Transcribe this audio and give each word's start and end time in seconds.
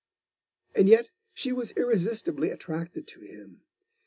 And 0.73 0.89
yet 0.89 1.07
she 1.35 1.51
was 1.51 1.73
irresistibly 1.73 2.49
attracted 2.49 3.05
to 3.09 3.19
him. 3.19 3.61